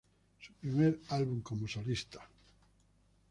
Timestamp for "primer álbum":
0.53-1.41